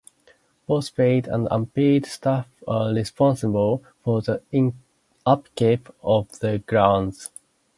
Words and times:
Both 0.65 0.95
paid 0.95 1.27
and 1.27 1.47
unpaid 1.51 2.07
staff 2.07 2.47
are 2.67 2.91
responsible 2.91 3.83
for 4.03 4.23
the 4.23 4.41
upkeep 5.27 5.89
of 6.01 6.39
the 6.39 6.57
grounds. 6.57 7.29